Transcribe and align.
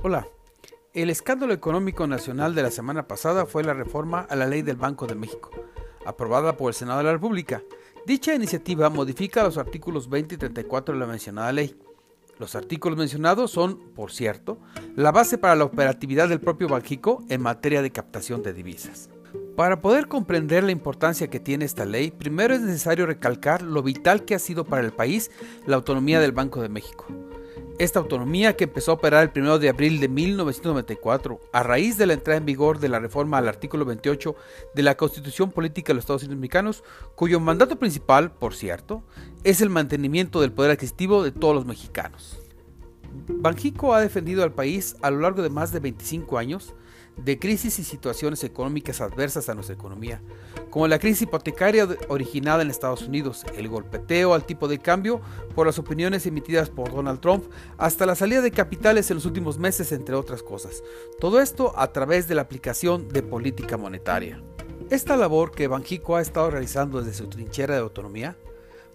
Hola. 0.00 0.28
El 0.94 1.10
escándalo 1.10 1.52
económico 1.52 2.06
nacional 2.06 2.54
de 2.54 2.62
la 2.62 2.70
semana 2.70 3.08
pasada 3.08 3.46
fue 3.46 3.64
la 3.64 3.74
reforma 3.74 4.20
a 4.20 4.36
la 4.36 4.46
ley 4.46 4.62
del 4.62 4.76
Banco 4.76 5.08
de 5.08 5.16
México, 5.16 5.50
aprobada 6.06 6.56
por 6.56 6.70
el 6.70 6.74
Senado 6.74 6.98
de 6.98 7.04
la 7.04 7.12
República. 7.12 7.64
Dicha 8.06 8.32
iniciativa 8.32 8.90
modifica 8.90 9.42
los 9.42 9.58
artículos 9.58 10.08
20 10.08 10.36
y 10.36 10.38
34 10.38 10.94
de 10.94 11.00
la 11.00 11.06
mencionada 11.06 11.50
ley. 11.50 11.76
Los 12.38 12.54
artículos 12.54 12.96
mencionados 12.96 13.50
son, 13.50 13.76
por 13.96 14.12
cierto, 14.12 14.60
la 14.94 15.10
base 15.10 15.36
para 15.36 15.56
la 15.56 15.64
operatividad 15.64 16.28
del 16.28 16.40
propio 16.40 16.68
Banjico 16.68 17.24
en 17.28 17.42
materia 17.42 17.82
de 17.82 17.90
captación 17.90 18.44
de 18.44 18.52
divisas. 18.52 19.10
Para 19.56 19.80
poder 19.80 20.06
comprender 20.06 20.62
la 20.62 20.70
importancia 20.70 21.26
que 21.26 21.40
tiene 21.40 21.64
esta 21.64 21.84
ley, 21.84 22.12
primero 22.12 22.54
es 22.54 22.60
necesario 22.60 23.04
recalcar 23.04 23.62
lo 23.62 23.82
vital 23.82 24.24
que 24.24 24.36
ha 24.36 24.38
sido 24.38 24.64
para 24.64 24.86
el 24.86 24.92
país 24.92 25.32
la 25.66 25.74
autonomía 25.74 26.20
del 26.20 26.30
Banco 26.30 26.62
de 26.62 26.68
México. 26.68 27.06
Esta 27.78 28.00
autonomía 28.00 28.56
que 28.56 28.64
empezó 28.64 28.90
a 28.90 28.94
operar 28.94 29.30
el 29.34 29.40
1 29.40 29.58
de 29.58 29.68
abril 29.68 30.00
de 30.00 30.08
1994 30.08 31.40
a 31.52 31.62
raíz 31.62 31.96
de 31.96 32.06
la 32.06 32.14
entrada 32.14 32.38
en 32.38 32.44
vigor 32.44 32.80
de 32.80 32.88
la 32.88 32.98
reforma 32.98 33.38
al 33.38 33.48
artículo 33.48 33.84
28 33.84 34.34
de 34.74 34.82
la 34.82 34.96
Constitución 34.96 35.52
Política 35.52 35.88
de 35.88 35.94
los 35.94 36.02
Estados 36.02 36.22
Unidos 36.22 36.40
Mexicanos, 36.40 36.84
cuyo 37.14 37.38
mandato 37.40 37.78
principal, 37.78 38.32
por 38.32 38.54
cierto, 38.54 39.02
es 39.44 39.60
el 39.60 39.70
mantenimiento 39.70 40.40
del 40.40 40.52
poder 40.52 40.72
adquisitivo 40.72 41.22
de 41.22 41.32
todos 41.32 41.54
los 41.54 41.66
mexicanos. 41.66 42.47
Banjico 43.28 43.94
ha 43.94 44.00
defendido 44.00 44.42
al 44.42 44.52
país 44.52 44.96
a 45.02 45.10
lo 45.10 45.20
largo 45.20 45.42
de 45.42 45.50
más 45.50 45.72
de 45.72 45.80
25 45.80 46.38
años 46.38 46.74
de 47.24 47.38
crisis 47.38 47.78
y 47.78 47.84
situaciones 47.84 48.44
económicas 48.44 49.00
adversas 49.00 49.48
a 49.48 49.54
nuestra 49.54 49.74
economía, 49.74 50.22
como 50.70 50.86
la 50.86 50.98
crisis 50.98 51.22
hipotecaria 51.22 51.88
originada 52.08 52.62
en 52.62 52.70
Estados 52.70 53.02
Unidos, 53.02 53.44
el 53.56 53.68
golpeteo 53.68 54.34
al 54.34 54.44
tipo 54.44 54.68
de 54.68 54.78
cambio 54.78 55.20
por 55.54 55.66
las 55.66 55.78
opiniones 55.78 56.26
emitidas 56.26 56.70
por 56.70 56.92
Donald 56.92 57.20
Trump, 57.20 57.44
hasta 57.76 58.06
la 58.06 58.14
salida 58.14 58.40
de 58.40 58.50
capitales 58.50 59.10
en 59.10 59.16
los 59.16 59.26
últimos 59.26 59.58
meses, 59.58 59.92
entre 59.92 60.14
otras 60.14 60.42
cosas. 60.42 60.82
Todo 61.18 61.40
esto 61.40 61.72
a 61.76 61.92
través 61.92 62.28
de 62.28 62.34
la 62.34 62.42
aplicación 62.42 63.08
de 63.08 63.22
política 63.22 63.76
monetaria. 63.76 64.42
Esta 64.90 65.16
labor 65.16 65.50
que 65.50 65.68
Banjico 65.68 66.16
ha 66.16 66.22
estado 66.22 66.50
realizando 66.50 67.02
desde 67.02 67.18
su 67.18 67.28
trinchera 67.28 67.74
de 67.74 67.80
autonomía 67.80 68.36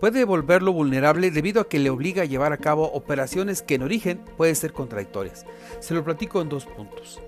puede 0.00 0.24
volverlo 0.24 0.72
vulnerable 0.72 1.30
debido 1.30 1.60
a 1.60 1.68
que 1.68 1.78
le 1.78 1.90
obliga 1.90 2.22
a 2.22 2.26
llevar 2.26 2.52
a 2.52 2.58
cabo 2.58 2.90
operaciones 2.92 3.62
que 3.62 3.74
en 3.74 3.82
origen 3.82 4.20
pueden 4.36 4.56
ser 4.56 4.72
contradictorias. 4.72 5.44
Se 5.80 5.94
lo 5.94 6.04
platico 6.04 6.40
en 6.40 6.48
dos 6.48 6.66
puntos. 6.66 7.20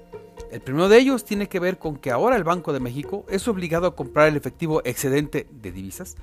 El 0.51 0.63
primero 0.63 0.89
de 0.89 0.97
ellos 0.97 1.25
tiene 1.25 1.49
que 1.49 1.61
ver 1.61 1.79
con 1.79 1.97
que 1.97 2.11
ahora 2.11 2.37
el 2.37 2.45
Banco 2.45 2.73
de 2.73 2.81
México 2.81 3.27
es 3.29 3.47
obligado 3.49 3.87
a 3.87 3.95
comprar 3.95 4.29
el 4.29 4.37
efectivo 4.37 4.81
excedente 4.85 5.47
de 5.51 5.73
divisas 5.73 6.17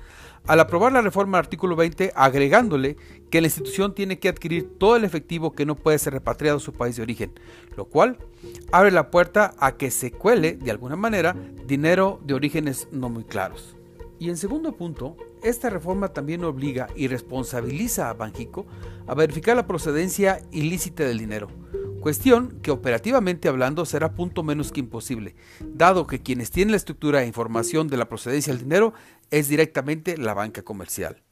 al 0.46 0.60
aprobar 0.60 0.92
la 0.92 1.00
reforma 1.00 1.38
del 1.38 1.44
artículo 1.44 1.76
20 1.76 2.12
agregándole 2.14 2.96
que 3.30 3.40
la 3.40 3.46
institución 3.46 3.94
tiene 3.94 4.18
que 4.18 4.28
adquirir 4.28 4.78
todo 4.78 4.96
el 4.96 5.04
efectivo 5.04 5.52
que 5.52 5.66
no 5.66 5.76
puede 5.76 5.98
ser 5.98 6.12
repatriado 6.12 6.58
a 6.58 6.60
su 6.60 6.72
país 6.72 6.96
de 6.96 7.02
origen, 7.02 7.32
lo 7.76 7.84
cual 7.84 8.18
abre 8.72 8.90
la 8.90 9.10
puerta 9.10 9.54
a 9.58 9.76
que 9.76 9.90
se 9.90 10.10
cuele 10.10 10.56
de 10.56 10.70
alguna 10.70 10.96
manera 10.96 11.36
dinero 11.66 12.20
de 12.24 12.34
orígenes 12.34 12.88
no 12.90 13.08
muy 13.08 13.24
claros. 13.24 13.76
Y 14.18 14.30
en 14.30 14.36
segundo 14.36 14.72
punto, 14.72 15.16
esta 15.42 15.70
reforma 15.70 16.08
también 16.08 16.44
obliga 16.44 16.88
y 16.96 17.08
responsabiliza 17.08 18.10
a 18.10 18.14
Banjico 18.14 18.66
a 19.06 19.14
verificar 19.14 19.56
la 19.56 19.66
procedencia 19.66 20.40
ilícita 20.50 21.04
del 21.04 21.18
dinero, 21.18 21.48
Cuestión 22.06 22.60
que 22.62 22.70
operativamente 22.70 23.48
hablando 23.48 23.84
será 23.84 24.14
punto 24.14 24.44
menos 24.44 24.70
que 24.70 24.78
imposible, 24.78 25.34
dado 25.60 26.06
que 26.06 26.22
quienes 26.22 26.52
tienen 26.52 26.70
la 26.70 26.76
estructura 26.76 27.24
e 27.24 27.26
información 27.26 27.88
de 27.88 27.96
la 27.96 28.08
procedencia 28.08 28.52
del 28.52 28.62
dinero 28.62 28.94
es 29.32 29.48
directamente 29.48 30.16
la 30.16 30.32
banca 30.32 30.62
comercial. 30.62 31.24